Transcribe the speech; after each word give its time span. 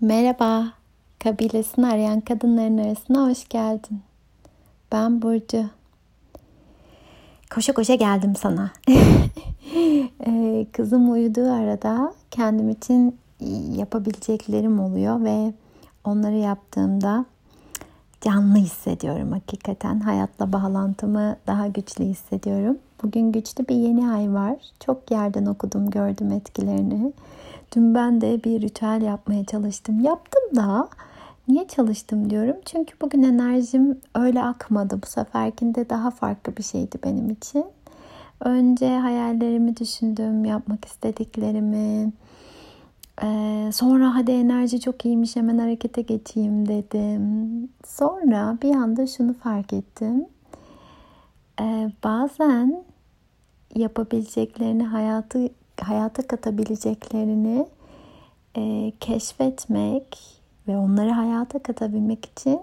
Merhaba, 0.00 0.72
kabilesini 1.18 1.86
arayan 1.86 2.20
kadınların 2.20 2.78
arasına 2.78 3.30
hoş 3.30 3.48
geldin. 3.48 4.00
Ben 4.92 5.22
Burcu. 5.22 5.64
Koşa 7.50 7.72
koşa 7.74 7.94
geldim 7.94 8.34
sana. 8.36 8.70
Ee, 10.26 10.66
kızım 10.72 11.12
uyuduğu 11.12 11.52
arada 11.52 12.14
kendim 12.30 12.68
için 12.68 13.18
yapabileceklerim 13.76 14.80
oluyor 14.80 15.24
ve 15.24 15.52
onları 16.04 16.36
yaptığımda 16.36 17.24
canlı 18.20 18.56
hissediyorum 18.56 19.32
hakikaten. 19.32 20.00
Hayatla 20.00 20.52
bağlantımı 20.52 21.36
daha 21.46 21.66
güçlü 21.66 22.04
hissediyorum. 22.04 22.78
Bugün 23.02 23.32
güçlü 23.32 23.68
bir 23.68 23.76
yeni 23.76 24.10
ay 24.10 24.34
var. 24.34 24.56
Çok 24.80 25.10
yerden 25.10 25.46
okudum, 25.46 25.90
gördüm 25.90 26.32
etkilerini. 26.32 27.12
Dün 27.76 27.94
ben 27.94 28.20
de 28.20 28.44
bir 28.44 28.60
ritüel 28.60 29.02
yapmaya 29.02 29.44
çalıştım. 29.44 30.00
Yaptım 30.00 30.56
da 30.56 30.88
niye 31.48 31.68
çalıştım 31.68 32.30
diyorum. 32.30 32.56
Çünkü 32.64 32.94
bugün 33.00 33.22
enerjim 33.22 34.00
öyle 34.14 34.42
akmadı. 34.42 35.02
Bu 35.02 35.06
seferkinde 35.06 35.90
daha 35.90 36.10
farklı 36.10 36.56
bir 36.56 36.62
şeydi 36.62 36.98
benim 37.04 37.30
için. 37.30 37.64
Önce 38.40 38.98
hayallerimi 38.98 39.76
düşündüm, 39.76 40.44
yapmak 40.44 40.84
istediklerimi. 40.84 42.12
Ee, 43.22 43.70
sonra 43.72 44.14
hadi 44.14 44.30
enerji 44.30 44.80
çok 44.80 45.04
iyiymiş 45.04 45.36
hemen 45.36 45.58
harekete 45.58 46.02
geçeyim 46.02 46.68
dedim. 46.68 47.68
Sonra 47.86 48.58
bir 48.62 48.74
anda 48.74 49.06
şunu 49.06 49.34
fark 49.34 49.72
ettim. 49.72 50.26
Ee, 51.60 51.90
bazen 52.04 52.84
yapabileceklerini 53.74 54.84
hayatı 54.84 55.48
hayata 55.80 56.26
katabileceklerini 56.26 57.66
e, 58.56 58.92
keşfetmek 59.00 60.18
ve 60.68 60.76
onları 60.76 61.10
hayata 61.10 61.58
katabilmek 61.58 62.24
için 62.24 62.60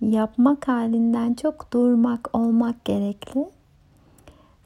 yapmak 0.00 0.68
halinden 0.68 1.34
çok 1.34 1.72
durmak, 1.72 2.30
olmak 2.32 2.84
gerekli. 2.84 3.48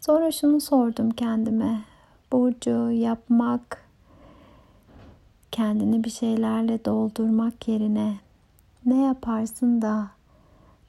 Sonra 0.00 0.32
şunu 0.32 0.60
sordum 0.60 1.10
kendime. 1.10 1.80
Burcu 2.32 2.90
yapmak, 2.90 3.84
kendini 5.50 6.04
bir 6.04 6.10
şeylerle 6.10 6.84
doldurmak 6.84 7.68
yerine 7.68 8.16
ne 8.86 9.02
yaparsın 9.02 9.82
da 9.82 10.06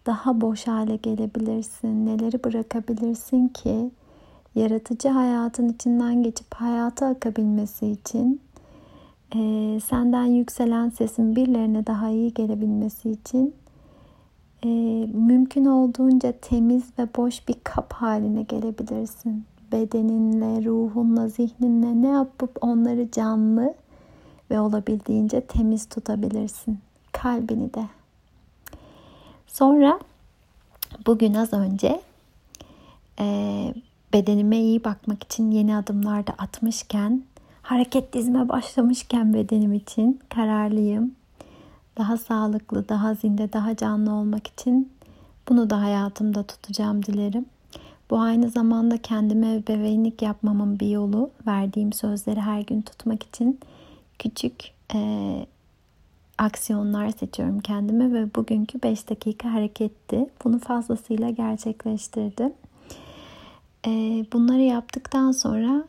daha 0.06 0.42
boş 0.42 0.68
hale 0.68 0.96
gelebilirsin? 0.96 2.06
Neleri 2.06 2.44
bırakabilirsin 2.44 3.48
ki 3.48 3.92
yaratıcı 4.56 5.10
hayatın 5.10 5.70
içinden 5.70 6.24
geçip 6.24 6.54
hayata 6.54 7.08
akabilmesi 7.08 7.88
için 7.88 8.42
e, 9.36 9.40
senden 9.80 10.26
yükselen 10.26 10.90
sesin 10.90 11.36
birilerine 11.36 11.88
daha 11.88 12.10
iyi 12.10 12.34
gelebilmesi 12.34 13.12
için 13.12 13.56
e, 14.64 14.68
mümkün 15.14 15.66
olduğunca 15.66 16.32
temiz 16.32 16.84
ve 17.00 17.08
boş 17.18 17.48
bir 17.48 17.56
kap 17.64 17.94
haline 17.94 18.42
gelebilirsin. 18.42 19.46
Bedeninle, 19.72 20.66
ruhunla, 20.66 21.28
zihninle 21.28 22.02
ne 22.02 22.08
yapıp 22.08 22.58
onları 22.62 23.12
canlı 23.12 23.74
ve 24.52 24.60
olabildiğince 24.60 25.42
temiz 25.42 25.86
tutabilirsin. 25.86 26.80
Kalbini 27.12 27.74
de. 27.74 27.86
Sonra 29.48 30.00
bugün 31.06 31.34
az 31.34 31.54
önce 31.54 32.02
e, 33.20 33.26
bedenime 34.14 34.58
iyi 34.58 34.84
bakmak 34.84 35.24
için 35.24 35.52
yeni 35.52 35.76
adımlar 35.76 36.28
da 36.28 36.34
atmışken, 36.38 37.24
hareket 37.68 38.14
dizme 38.14 38.50
başlamışken 38.50 39.34
bedenim 39.34 39.74
için 39.74 40.20
kararlıyım. 40.30 41.16
Daha 41.98 42.18
sağlıklı, 42.18 42.90
daha 42.90 43.14
zinde, 43.14 43.54
daha 43.54 43.76
canlı 43.76 44.12
olmak 44.14 44.48
için 44.48 44.92
bunu 45.50 45.70
da 45.70 45.82
hayatımda 45.82 46.44
tutacağım 46.44 47.06
dilerim. 47.06 47.46
Bu 48.10 48.20
aynı 48.20 48.50
zamanda 48.50 48.98
kendime 48.98 49.68
bebeğinlik 49.68 50.22
yapmamın 50.22 50.80
bir 50.80 50.88
yolu. 50.88 51.30
Verdiğim 51.48 51.94
sözleri 51.94 52.42
her 52.42 52.62
gün 52.62 52.82
tutmak 52.82 53.24
için 53.24 53.60
küçük 54.20 54.72
e, 54.96 55.00
aksiyonlar 56.38 57.10
seçiyorum 57.10 57.60
kendime 57.60 58.14
ve 58.14 58.36
bugünkü 58.36 58.82
5 58.84 59.10
dakika 59.10 59.54
hareketti. 59.54 60.30
Bunu 60.44 60.60
fazlasıyla 60.60 61.30
gerçekleştirdim. 61.30 62.54
E, 63.88 63.92
bunları 64.34 64.62
yaptıktan 64.62 65.32
sonra 65.32 65.84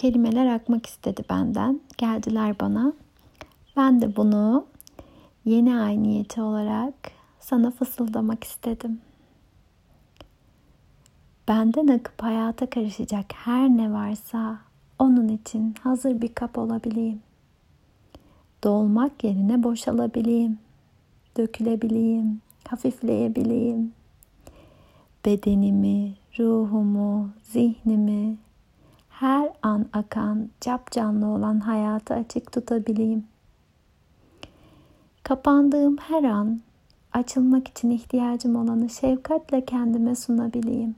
kelimeler 0.00 0.54
akmak 0.54 0.86
istedi 0.86 1.22
benden. 1.30 1.80
Geldiler 1.98 2.60
bana. 2.60 2.92
Ben 3.76 4.00
de 4.00 4.16
bunu 4.16 4.66
yeni 5.44 5.76
ay 5.76 6.02
niyeti 6.02 6.42
olarak 6.42 6.94
sana 7.40 7.70
fısıldamak 7.70 8.44
istedim. 8.44 9.00
Benden 11.48 11.86
akıp 11.86 12.22
hayata 12.22 12.70
karışacak 12.70 13.32
her 13.32 13.68
ne 13.68 13.92
varsa 13.92 14.58
onun 14.98 15.28
için 15.28 15.74
hazır 15.82 16.20
bir 16.20 16.34
kap 16.34 16.58
olabileyim. 16.58 17.20
Dolmak 18.64 19.24
yerine 19.24 19.62
boşalabileyim. 19.62 20.58
Dökülebileyim, 21.36 22.40
hafifleyebileyim. 22.68 23.92
Bedenimi, 25.24 26.14
ruhumu, 26.38 27.30
zihnimi, 27.42 28.36
her 29.20 29.52
an 29.62 29.86
akan, 29.92 30.50
cap 30.60 30.90
canlı 30.90 31.26
olan 31.26 31.60
hayatı 31.60 32.14
açık 32.14 32.52
tutabileyim. 32.52 33.24
Kapandığım 35.22 35.96
her 35.96 36.24
an 36.24 36.60
açılmak 37.12 37.68
için 37.68 37.90
ihtiyacım 37.90 38.56
olanı 38.56 38.88
şefkatle 38.88 39.64
kendime 39.64 40.14
sunabileyim. 40.14 40.94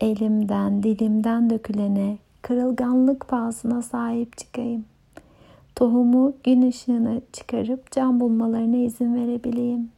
Elimden, 0.00 0.82
dilimden 0.82 1.50
dökülene, 1.50 2.18
kırılganlık 2.42 3.28
pahasına 3.28 3.82
sahip 3.82 4.38
çıkayım. 4.38 4.84
Tohumu 5.74 6.34
gün 6.44 6.68
ışığına 6.68 7.20
çıkarıp 7.32 7.90
can 7.90 8.20
bulmalarına 8.20 8.76
izin 8.76 9.14
verebileyim. 9.14 9.90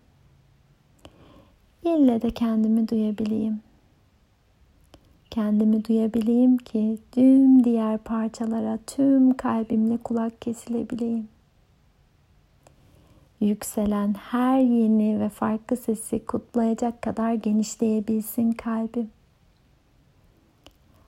İlle 1.84 2.22
de 2.22 2.30
kendimi 2.30 2.88
duyabileyim. 2.88 3.60
Kendimi 5.30 5.84
duyabileyim 5.84 6.56
ki 6.56 6.98
tüm 7.12 7.64
diğer 7.64 7.98
parçalara 7.98 8.78
tüm 8.86 9.36
kalbimle 9.36 9.96
kulak 9.96 10.42
kesilebileyim. 10.42 11.28
Yükselen 13.40 14.14
her 14.14 14.60
yeni 14.60 15.20
ve 15.20 15.28
farklı 15.28 15.76
sesi 15.76 16.26
kutlayacak 16.26 17.02
kadar 17.02 17.34
genişleyebilsin 17.34 18.52
kalbim. 18.52 19.10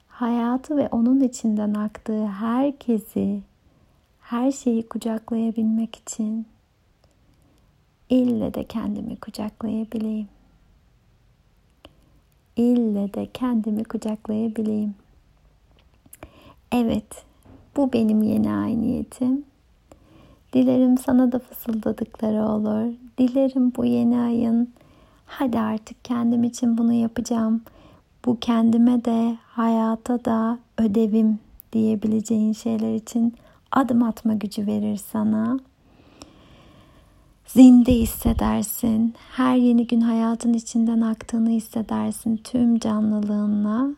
Hayatı 0.09 0.77
ve 0.77 0.89
onun 0.89 1.21
içinden 1.21 1.75
aktığı 1.75 2.27
herkesi, 2.27 3.41
her 4.21 4.53
şeyi 4.53 4.89
kucaklayabilmek 4.89 5.97
için 5.97 6.47
ille 8.11 8.55
de 8.55 8.65
kendimi 8.65 9.17
kucaklayabileyim 9.17 10.29
ille 12.57 13.15
de 13.15 13.27
kendimi 13.27 13.85
kucaklayabileyim. 13.85 14.95
Evet, 16.73 17.25
bu 17.77 17.93
benim 17.93 18.23
yeni 18.23 18.53
ay 18.53 18.81
niyetim. 18.81 19.45
Dilerim 20.53 20.99
sana 20.99 21.33
da 21.33 21.39
fısıldadıkları 21.39 22.45
olur. 22.45 22.93
Dilerim 23.19 23.73
bu 23.77 23.85
yeni 23.85 24.21
ayın 24.21 24.69
hadi 25.27 25.59
artık 25.59 26.05
kendim 26.05 26.45
için 26.45 26.79
bunu 26.79 26.93
yapacağım. 26.93 27.63
Bu 28.25 28.39
kendime 28.41 29.05
de 29.05 29.37
hayata 29.47 30.25
da 30.25 30.59
ödevim 30.79 31.39
diyebileceğin 31.73 32.53
şeyler 32.53 32.95
için 32.95 33.35
adım 33.73 34.03
atma 34.03 34.35
gücü 34.35 34.67
verir 34.67 34.97
sana 34.97 35.59
zinde 37.53 37.93
hissedersin. 37.93 39.15
Her 39.33 39.57
yeni 39.57 39.87
gün 39.87 40.01
hayatın 40.01 40.53
içinden 40.53 41.01
aktığını 41.01 41.51
hissedersin 41.51 42.37
tüm 42.37 42.79
canlılığınla 42.79 43.89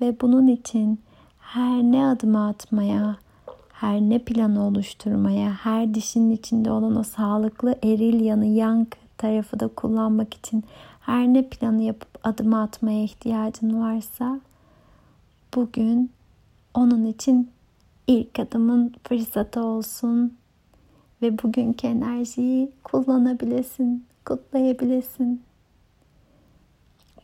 ve 0.00 0.20
bunun 0.20 0.46
için 0.46 1.00
her 1.38 1.82
ne 1.82 2.06
adımı 2.06 2.46
atmaya, 2.46 3.16
her 3.72 4.00
ne 4.00 4.18
planı 4.18 4.66
oluşturmaya, 4.66 5.50
her 5.50 5.94
dişinin 5.94 6.30
içinde 6.30 6.70
olan 6.70 6.96
o 6.96 7.02
sağlıklı 7.02 7.78
eril 7.82 8.20
yanı 8.20 8.46
yank 8.46 8.96
tarafı 9.18 9.60
da 9.60 9.68
kullanmak 9.68 10.34
için 10.34 10.64
her 11.00 11.26
ne 11.26 11.48
planı 11.48 11.82
yapıp 11.82 12.18
adımı 12.24 12.62
atmaya 12.62 13.02
ihtiyacın 13.02 13.80
varsa 13.80 14.40
bugün 15.54 16.10
onun 16.74 17.06
için 17.06 17.50
ilk 18.06 18.38
adımın 18.38 18.94
fırsatı 19.04 19.64
olsun 19.64 20.36
ve 21.22 21.42
bugünkü 21.42 21.86
enerjiyi 21.86 22.70
kullanabilesin, 22.84 24.04
kutlayabilesin. 24.24 25.42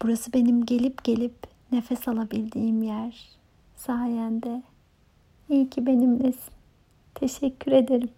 Burası 0.03 0.33
benim 0.33 0.67
gelip 0.67 1.05
gelip 1.05 1.35
nefes 1.73 2.09
alabildiğim 2.09 2.83
yer. 2.83 3.29
Sayende. 3.77 4.63
İyi 5.49 5.71
ki 5.71 5.87
benimlesin. 5.87 6.53
Teşekkür 7.15 7.73
ederim. 7.73 8.11